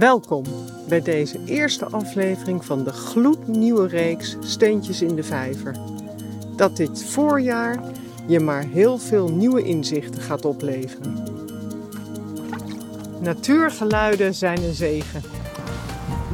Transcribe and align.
Welkom 0.00 0.44
bij 0.88 1.02
deze 1.02 1.38
eerste 1.44 1.86
aflevering 1.86 2.64
van 2.64 2.84
de 2.84 2.92
gloednieuwe 2.92 3.88
reeks 3.88 4.36
Steentjes 4.40 5.02
in 5.02 5.14
de 5.14 5.22
Vijver. 5.22 5.76
Dat 6.56 6.76
dit 6.76 7.04
voorjaar 7.04 7.80
je 8.26 8.40
maar 8.40 8.62
heel 8.62 8.98
veel 8.98 9.28
nieuwe 9.28 9.62
inzichten 9.62 10.22
gaat 10.22 10.44
opleveren. 10.44 11.24
Natuurgeluiden 13.20 14.34
zijn 14.34 14.62
een 14.62 14.74
zegen. 14.74 15.22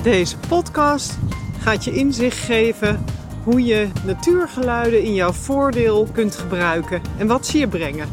Deze 0.03 0.37
podcast 0.49 1.19
gaat 1.59 1.85
je 1.85 1.95
inzicht 1.95 2.39
geven 2.39 3.05
hoe 3.45 3.65
je 3.65 3.89
natuurgeluiden 4.05 5.03
in 5.03 5.15
jouw 5.15 5.33
voordeel 5.33 6.09
kunt 6.13 6.35
gebruiken 6.35 7.03
en 7.19 7.27
wat 7.27 7.47
ze 7.47 7.59
je 7.59 7.69
brengen. 7.69 8.09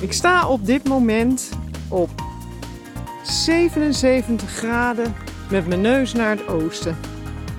Ik 0.00 0.12
sta 0.12 0.48
op 0.48 0.66
dit 0.66 0.88
moment 0.88 1.48
op 1.88 2.29
77 3.22 4.50
graden 4.50 5.14
met 5.50 5.66
mijn 5.66 5.80
neus 5.80 6.12
naar 6.12 6.30
het 6.30 6.48
oosten. 6.48 6.98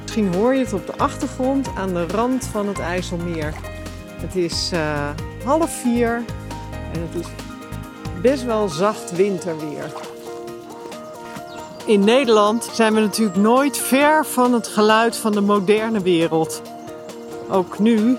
Misschien 0.02 0.34
hoor 0.34 0.54
je 0.54 0.64
het 0.64 0.74
op 0.74 0.88
de 0.88 0.98
achtergrond 0.98 1.70
aan 1.76 1.94
de 1.94 2.08
rand 2.08 2.46
van 2.46 2.68
het 2.68 2.80
IJsselmeer. 2.80 3.54
Het 4.22 4.36
is 4.36 4.72
uh, 4.74 5.10
half 5.44 5.82
vier 5.82 6.24
en 6.94 7.02
het 7.02 7.26
is 7.26 7.28
best 8.22 8.44
wel 8.44 8.70
zacht 8.70 9.12
winterweer. 9.12 9.92
In 11.86 12.04
Nederland 12.04 12.70
zijn 12.74 12.94
we 12.94 13.00
natuurlijk 13.00 13.38
nooit 13.38 13.78
ver 13.78 14.26
van 14.26 14.54
het 14.54 14.68
geluid 14.68 15.18
van 15.18 15.32
de 15.32 15.42
moderne 15.42 16.02
wereld. 16.02 16.62
Ook 17.50 17.80
nu 17.80 18.18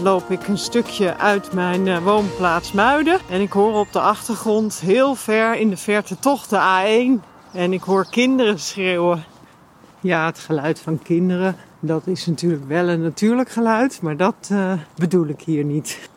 loop 0.00 0.30
ik 0.30 0.48
een 0.48 0.58
stukje 0.58 1.16
uit 1.16 1.52
mijn 1.52 1.88
eh, 1.88 2.04
woonplaats 2.04 2.72
Muiden. 2.72 3.20
En 3.28 3.40
ik 3.40 3.52
hoor 3.52 3.74
op 3.74 3.92
de 3.92 4.00
achtergrond 4.00 4.80
heel 4.80 5.14
ver 5.14 5.54
in 5.54 5.70
de 5.70 5.76
verte 5.76 6.18
toch 6.18 6.46
de 6.46 6.56
A1. 6.56 7.24
En 7.52 7.72
ik 7.72 7.82
hoor 7.82 8.06
kinderen 8.10 8.58
schreeuwen. 8.58 9.24
Ja, 10.00 10.26
het 10.26 10.38
geluid 10.38 10.80
van 10.80 11.02
kinderen, 11.02 11.56
dat 11.80 12.06
is 12.06 12.26
natuurlijk 12.26 12.66
wel 12.66 12.88
een 12.88 13.02
natuurlijk 13.02 13.50
geluid, 13.50 14.02
maar 14.02 14.16
dat 14.16 14.48
uh, 14.52 14.72
bedoel 14.96 15.26
ik 15.26 15.40
hier 15.40 15.64
niet. 15.64 16.10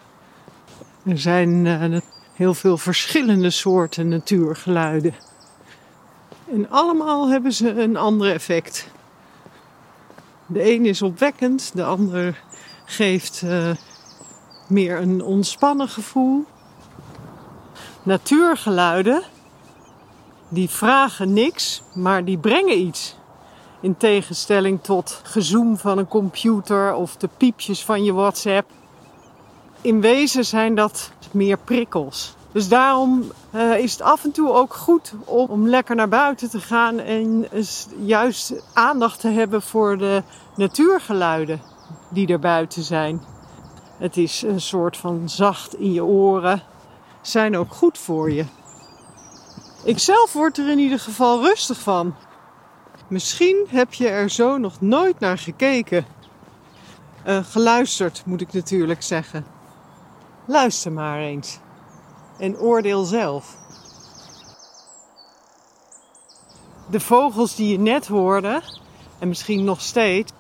Er 1.04 1.20
zijn 1.20 1.66
uh, 1.66 2.00
heel 2.34 2.54
veel 2.54 2.78
verschillende 2.78 3.50
soorten 3.50 4.08
natuurgeluiden. 4.08 5.14
En 6.52 6.70
allemaal 6.70 7.30
hebben 7.30 7.54
ze 7.54 7.82
een 7.82 7.98
ander 7.98 8.32
effect. 8.32 8.88
De 10.46 10.74
een 10.74 10.86
is 10.86 11.02
opwekkend, 11.02 11.72
de 11.74 11.84
ander 11.84 12.44
geeft 12.86 13.42
uh, 13.46 13.70
meer 14.68 15.02
een 15.02 15.24
ontspannen 15.24 15.90
gevoel. 15.90 16.46
Natuurgeluiden, 18.04 19.24
die 20.50 20.70
vragen 20.70 21.34
niks, 21.34 21.82
maar 21.94 22.26
die 22.26 22.38
brengen 22.38 22.80
iets. 22.80 23.16
In 23.82 23.98
tegenstelling 23.98 24.84
tot 24.84 25.22
gezoom 25.24 25.78
van 25.78 25.98
een 25.98 26.08
computer 26.08 26.94
of 26.94 27.16
de 27.16 27.30
piepjes 27.38 27.84
van 27.84 28.04
je 28.04 28.14
WhatsApp. 28.14 28.70
In 29.82 30.02
wezen 30.02 30.46
zijn 30.46 30.76
dat 30.76 31.12
meer 31.32 31.58
prikkels. 31.58 32.36
Dus 32.52 32.68
daarom 32.68 33.32
uh, 33.56 33.78
is 33.78 33.92
het 33.92 34.02
af 34.02 34.24
en 34.24 34.32
toe 34.32 34.52
ook 34.52 34.74
goed 34.74 35.14
om 35.26 35.68
lekker 35.68 35.96
naar 35.96 36.10
buiten 36.10 36.50
te 36.50 36.60
gaan 36.60 37.00
en 37.00 37.48
juist 37.98 38.54
aandacht 38.74 39.20
te 39.20 39.28
hebben 39.28 39.62
voor 39.62 39.98
de 39.98 40.24
natuurgeluiden 40.56 41.62
die 42.10 42.28
er 42.28 42.40
buiten 42.40 42.84
zijn. 42.84 43.22
Het 43.98 44.18
is 44.18 44.42
een 44.42 44.62
soort 44.62 44.98
van 44.98 45.30
zacht 45.30 45.76
in 45.76 45.94
je 45.94 46.04
oren. 46.04 46.62
Zijn 47.22 47.58
ook 47.58 47.74
goed 47.74 47.98
voor 47.98 48.32
je. 48.32 48.46
Ik 49.84 50.00
zelf 50.00 50.34
word 50.34 50.58
er 50.58 50.70
in 50.70 50.80
ieder 50.80 51.00
geval 51.00 51.42
rustig 51.42 51.80
van. 51.80 52.16
Misschien 53.08 53.66
heb 53.70 53.94
je 53.94 54.08
er 54.08 54.30
zo 54.30 54.58
nog 54.58 54.82
nooit 54.82 55.20
naar 55.20 55.38
gekeken. 55.38 56.06
Uh, 57.28 57.44
geluisterd 57.44 58.26
moet 58.26 58.42
ik 58.42 58.54
natuurlijk 58.54 59.04
zeggen. 59.04 59.46
Luister 60.46 60.92
maar 60.92 61.20
eens. 61.20 61.60
En 62.38 62.58
oordeel 62.58 63.04
zelf. 63.04 63.58
De 66.90 67.00
vogels 67.00 67.56
die 67.56 67.70
je 67.70 67.80
net 67.80 68.08
hoorde, 68.08 68.62
en 69.20 69.28
misschien 69.28 69.64
nog 69.64 69.82
steeds, 69.82 70.32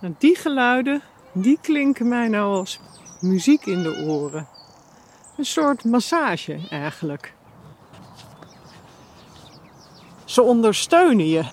nou, 0.00 0.14
die 0.18 0.36
geluiden, 0.36 1.02
die 1.32 1.58
klinken 1.60 2.08
mij 2.08 2.28
nou 2.28 2.54
als 2.56 2.80
muziek 3.20 3.66
in 3.66 3.82
de 3.82 4.04
oren. 4.06 4.48
Een 5.36 5.44
soort 5.44 5.84
massage 5.84 6.60
eigenlijk. 6.70 7.34
Ze 10.24 10.42
ondersteunen 10.42 11.28
je. 11.28 11.44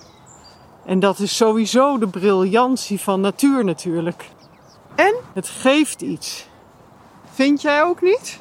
En 0.84 1.00
dat 1.00 1.18
is 1.18 1.36
sowieso 1.36 1.98
de 1.98 2.08
briljantie 2.08 3.00
van 3.00 3.20
natuur 3.20 3.64
natuurlijk. 3.64 4.30
En 4.94 5.14
het 5.32 5.48
geeft 5.48 6.02
iets. 6.02 6.46
Vind 7.32 7.62
jij 7.62 7.82
ook 7.82 8.02
niet? 8.02 8.40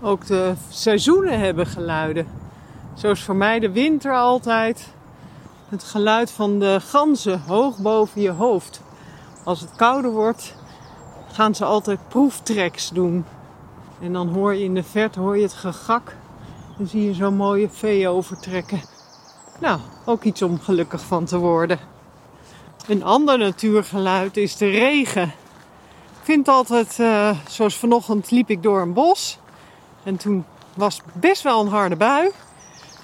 Ook 0.00 0.26
de 0.26 0.54
seizoenen 0.68 1.40
hebben 1.40 1.66
geluiden. 1.66 2.26
Zoals 2.94 3.22
voor 3.22 3.36
mij 3.36 3.58
de 3.58 3.70
winter 3.70 4.14
altijd. 4.14 4.88
Het 5.68 5.82
geluid 5.82 6.30
van 6.30 6.58
de 6.58 6.80
ganzen 6.80 7.40
hoog 7.40 7.78
boven 7.78 8.20
je 8.20 8.30
hoofd. 8.30 8.82
Als 9.44 9.60
het 9.60 9.70
kouder 9.76 10.10
wordt, 10.10 10.54
gaan 11.32 11.54
ze 11.54 11.64
altijd 11.64 12.08
proeftreks 12.08 12.88
doen. 12.88 13.24
En 14.00 14.12
dan 14.12 14.28
hoor 14.28 14.54
je 14.54 14.64
in 14.64 14.74
de 14.74 14.82
verte 14.82 15.20
hoor 15.20 15.36
je 15.36 15.42
het 15.42 15.52
gegak. 15.52 16.16
En 16.78 16.86
zie 16.86 17.04
je 17.04 17.14
zo'n 17.14 17.36
mooie 17.36 17.68
vee 17.68 18.08
overtrekken. 18.08 18.80
Nou, 19.60 19.80
ook 20.04 20.22
iets 20.22 20.42
om 20.42 20.60
gelukkig 20.60 21.00
van 21.00 21.24
te 21.24 21.38
worden. 21.38 21.78
Een 22.86 23.04
ander 23.04 23.38
natuurgeluid 23.38 24.36
is 24.36 24.56
de 24.56 24.68
regen. 24.68 25.32
Ik 26.20 26.26
vind 26.26 26.48
altijd, 26.48 26.98
uh, 26.98 27.30
zoals 27.48 27.76
vanochtend 27.76 28.30
liep 28.30 28.50
ik 28.50 28.62
door 28.62 28.80
een 28.80 28.92
bos. 28.92 29.38
En 30.02 30.16
toen 30.16 30.44
was 30.74 31.00
best 31.12 31.42
wel 31.42 31.60
een 31.60 31.68
harde 31.68 31.96
bui. 31.96 32.30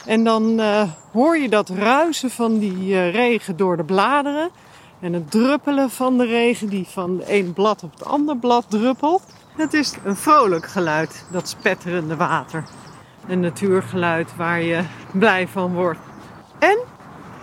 En 0.07 0.25
dan 0.25 0.61
uh, 0.61 0.83
hoor 1.13 1.39
je 1.39 1.49
dat 1.49 1.69
ruisen 1.69 2.31
van 2.31 2.59
die 2.59 2.87
uh, 2.87 3.13
regen 3.13 3.57
door 3.57 3.77
de 3.77 3.85
bladeren. 3.85 4.51
En 5.01 5.13
het 5.13 5.31
druppelen 5.31 5.91
van 5.91 6.19
de 6.19 6.25
regen 6.25 6.69
die 6.69 6.87
van 6.89 7.23
een 7.27 7.53
blad 7.53 7.83
op 7.83 7.93
het 7.93 8.05
andere 8.05 8.39
blad 8.39 8.65
druppelt. 8.69 9.23
Het 9.57 9.75
is 9.75 9.95
een 10.05 10.17
vrolijk 10.17 10.67
geluid, 10.67 11.25
dat 11.31 11.49
spetterende 11.49 12.17
water. 12.17 12.65
Een 13.27 13.41
natuurgeluid 13.41 14.37
waar 14.37 14.63
je 14.63 14.83
blij 15.13 15.49
van 15.49 15.75
wordt. 15.75 15.99
En 16.59 16.79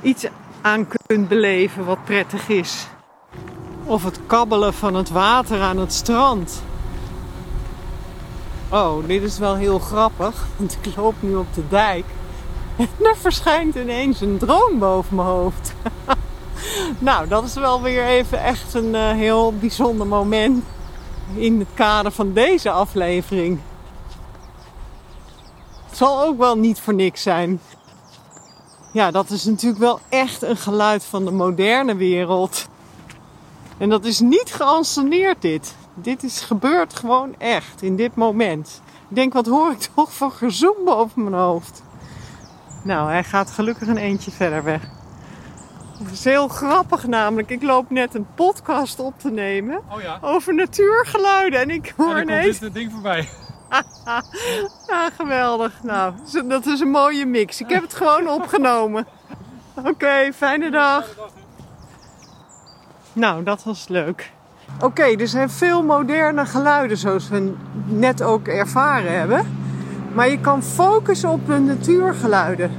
iets 0.02 0.26
aan 0.62 0.88
kunt 1.06 1.28
beleven 1.28 1.86
wat 1.86 2.04
prettig 2.04 2.50
is. 2.50 2.88
Of 3.84 4.04
het 4.04 4.20
kabbelen 4.26 4.74
van 4.74 4.96
het 4.96 5.10
water 5.10 5.62
aan 5.62 5.78
het 5.78 5.94
strand. 5.94 6.64
Oh, 8.70 9.08
dit 9.08 9.24
is 9.24 9.38
wel 9.38 9.56
heel 9.56 9.80
grappig, 9.80 10.46
want 10.58 10.78
ik 10.82 10.96
loop 10.96 11.16
nu 11.20 11.36
op 11.36 11.54
de 11.54 11.68
dijk. 11.70 12.06
En 12.78 12.88
er 13.02 13.18
verschijnt 13.18 13.76
ineens 13.76 14.22
een 14.22 14.38
drone 14.38 14.78
boven 14.78 15.16
mijn 15.16 15.28
hoofd. 15.28 15.74
nou, 17.00 17.28
dat 17.28 17.44
is 17.44 17.54
wel 17.54 17.82
weer 17.82 18.06
even 18.06 18.44
echt 18.44 18.74
een 18.74 18.94
uh, 18.94 19.12
heel 19.12 19.54
bijzonder 19.54 20.08
moment 20.08 20.64
in 21.36 21.60
het 21.60 21.68
kader 21.74 22.12
van 22.12 22.34
deze 22.34 22.70
aflevering. 22.72 23.60
Het 25.88 25.98
zal 25.98 26.24
ook 26.24 26.38
wel 26.38 26.58
niet 26.58 26.80
voor 26.80 26.94
niks 26.94 27.22
zijn. 27.22 27.60
Ja, 28.94 29.12
dat 29.12 29.30
is 29.30 29.44
natuurlijk 29.44 29.82
wel 29.82 30.00
echt 30.10 30.42
een 30.42 30.58
geluid 30.58 31.04
van 31.04 31.26
de 31.26 31.32
moderne 31.32 31.96
wereld. 31.96 32.68
En 33.78 33.90
dat 33.90 34.06
is 34.06 34.20
niet 34.20 34.54
geanceneerd 34.54 35.42
dit. 35.42 35.76
Dit 35.94 36.24
is 36.24 36.42
gebeurd 36.42 36.96
gewoon 36.96 37.36
echt 37.38 37.82
in 37.82 37.96
dit 37.96 38.16
moment. 38.16 38.82
Ik 39.10 39.16
denk, 39.16 39.34
wat 39.34 39.46
hoor 39.46 39.72
ik 39.72 39.90
toch 39.96 40.14
voor 40.14 40.32
gezoem 40.32 40.76
boven 40.86 41.24
mijn 41.24 41.42
hoofd? 41.42 41.84
Nou, 42.84 43.10
hij 43.10 43.24
gaat 43.24 43.50
gelukkig 43.50 43.88
een 43.88 43.98
eentje 43.98 44.32
verder 44.32 44.64
weg. 44.64 44.93
Is 46.12 46.24
heel 46.24 46.48
grappig 46.48 47.08
namelijk. 47.08 47.50
Ik 47.50 47.64
loop 47.64 47.90
net 47.90 48.16
een 48.16 48.28
podcast 48.36 49.00
op 49.00 49.20
te 49.20 49.32
nemen 49.32 49.82
oh 49.92 50.02
ja. 50.02 50.18
over 50.22 50.56
natuurgeluiden. 50.56 51.60
En 51.60 51.70
ik 51.70 51.94
hoor 51.98 52.16
en 52.16 52.22
ineens... 52.22 52.46
komt 52.46 52.60
dit 52.60 52.74
ding 52.74 52.92
voorbij. 52.92 53.30
geweldig. 55.18 55.84
Nou, 55.84 56.14
dat 56.46 56.66
is 56.66 56.80
een 56.80 56.90
mooie 56.90 57.26
mix. 57.26 57.62
Ik 57.62 57.70
heb 57.70 57.82
het 57.82 57.94
gewoon 57.94 58.30
opgenomen. 58.30 59.08
Oké, 59.74 59.90
okay, 59.90 60.34
fijne 60.34 60.72
dag. 60.72 61.08
Nou, 63.14 63.44
dat 63.44 63.64
was 63.64 63.88
leuk. 63.88 64.32
Oké, 64.76 64.86
okay, 64.86 65.16
er 65.16 65.28
zijn 65.28 65.50
veel 65.50 65.84
moderne 65.84 66.46
geluiden 66.46 66.98
zoals 66.98 67.30
we 67.30 67.54
net 67.86 68.22
ook 68.22 68.48
ervaren 68.48 69.18
hebben. 69.18 69.62
Maar 70.14 70.30
je 70.30 70.40
kan 70.40 70.64
focussen 70.64 71.30
op 71.30 71.48
de 71.48 71.60
natuurgeluiden. 71.60 72.72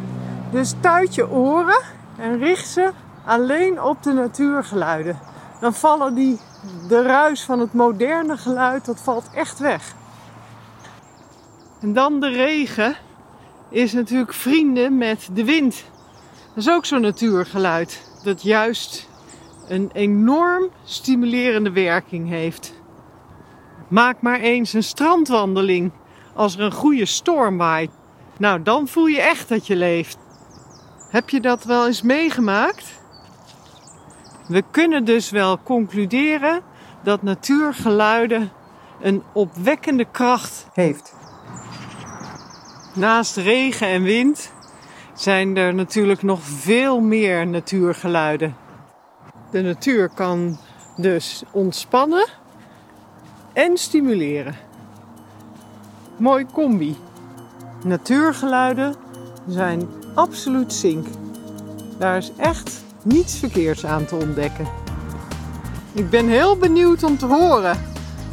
Dus 0.50 0.74
tuit 0.80 1.14
je 1.14 1.30
oren 1.30 1.82
en 2.18 2.38
richt 2.38 2.68
ze 2.68 2.90
alleen 3.24 3.82
op 3.82 4.02
de 4.02 4.12
natuurgeluiden. 4.12 5.18
Dan 5.60 5.74
vallen 5.74 6.14
die, 6.14 6.40
de 6.88 7.02
ruis 7.02 7.44
van 7.44 7.58
het 7.60 7.72
moderne 7.72 8.36
geluid, 8.36 8.84
dat 8.84 9.00
valt 9.00 9.30
echt 9.34 9.58
weg. 9.58 9.94
En 11.80 11.92
dan 11.92 12.20
de 12.20 12.28
regen. 12.28 12.96
is 13.70 13.92
natuurlijk 13.92 14.32
vrienden 14.32 14.98
met 14.98 15.28
de 15.32 15.44
wind. 15.44 15.84
Dat 16.54 16.64
is 16.64 16.70
ook 16.70 16.84
zo'n 16.84 17.00
natuurgeluid. 17.00 18.10
Dat 18.22 18.42
juist 18.42 19.08
een 19.68 19.90
enorm 19.92 20.70
stimulerende 20.84 21.70
werking 21.70 22.28
heeft. 22.28 22.74
Maak 23.88 24.20
maar 24.20 24.40
eens 24.40 24.72
een 24.72 24.82
strandwandeling 24.82 25.92
als 26.34 26.56
er 26.56 26.60
een 26.60 26.72
goede 26.72 27.06
storm 27.06 27.56
waait. 27.56 27.90
Nou, 28.36 28.62
dan 28.62 28.88
voel 28.88 29.06
je 29.06 29.20
echt 29.20 29.48
dat 29.48 29.66
je 29.66 29.76
leeft. 29.76 30.18
Heb 31.10 31.30
je 31.30 31.40
dat 31.40 31.64
wel 31.64 31.86
eens 31.86 32.02
meegemaakt? 32.02 33.02
We 34.46 34.64
kunnen 34.70 35.04
dus 35.04 35.30
wel 35.30 35.58
concluderen 35.62 36.60
dat 37.02 37.22
natuurgeluiden 37.22 38.50
een 39.00 39.22
opwekkende 39.32 40.04
kracht 40.10 40.66
heeft. 40.72 41.14
Naast 42.94 43.36
regen 43.36 43.86
en 43.86 44.02
wind 44.02 44.52
zijn 45.14 45.56
er 45.56 45.74
natuurlijk 45.74 46.22
nog 46.22 46.42
veel 46.42 47.00
meer 47.00 47.46
natuurgeluiden. 47.46 48.56
De 49.50 49.62
natuur 49.62 50.08
kan 50.08 50.58
dus 50.96 51.42
ontspannen 51.50 52.26
en 53.52 53.76
stimuleren. 53.76 54.56
Mooi 56.16 56.46
combi. 56.52 56.96
Natuurgeluiden 57.84 58.94
zijn 59.48 59.88
absoluut 60.14 60.72
zink. 60.72 61.06
Daar 61.98 62.16
is 62.16 62.32
echt 62.36 62.84
niets 63.04 63.38
verkeerds 63.38 63.86
aan 63.86 64.04
te 64.04 64.14
ontdekken. 64.14 64.66
Ik 65.92 66.10
ben 66.10 66.28
heel 66.28 66.56
benieuwd 66.56 67.02
om 67.02 67.18
te 67.18 67.26
horen 67.26 67.78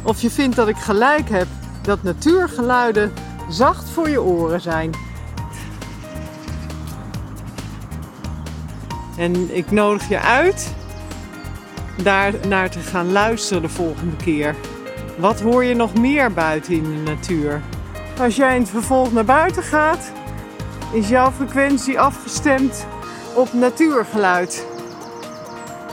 of 0.02 0.20
je 0.20 0.30
vindt 0.30 0.56
dat 0.56 0.68
ik 0.68 0.76
gelijk 0.76 1.28
heb 1.28 1.46
dat 1.82 2.02
natuurgeluiden 2.02 3.12
zacht 3.48 3.88
voor 3.90 4.08
je 4.08 4.22
oren 4.22 4.60
zijn. 4.60 4.90
En 9.16 9.56
ik 9.56 9.70
nodig 9.70 10.08
je 10.08 10.20
uit 10.20 10.74
daar 12.02 12.32
naar 12.48 12.70
te 12.70 12.78
gaan 12.78 13.12
luisteren 13.12 13.62
de 13.62 13.68
volgende 13.68 14.16
keer. 14.16 14.54
Wat 15.18 15.40
hoor 15.40 15.64
je 15.64 15.74
nog 15.74 15.94
meer 15.94 16.32
buiten 16.32 16.74
in 16.74 16.82
de 16.82 17.10
natuur? 17.10 17.62
Als 18.18 18.36
jij 18.36 18.54
in 18.54 18.60
het 18.60 18.70
vervolg 18.70 19.12
naar 19.12 19.24
buiten 19.24 19.62
gaat, 19.62 20.12
is 20.92 21.08
jouw 21.08 21.30
frequentie 21.30 22.00
afgestemd 22.00 22.86
op 23.34 23.52
natuurgeluid. 23.52 24.66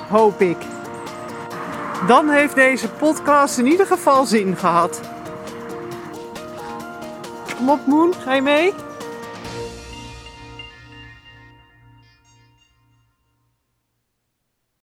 Hoop 0.09 0.41
ik. 0.41 0.57
Dan 2.07 2.29
heeft 2.29 2.55
deze 2.55 2.89
podcast 2.89 3.57
in 3.57 3.65
ieder 3.65 3.85
geval 3.85 4.25
zin 4.25 4.55
gehad. 4.55 5.01
Kom 7.57 7.69
op, 7.69 7.85
Moon, 7.85 8.13
ga 8.13 8.33
je 8.33 8.41
mee? 8.41 8.73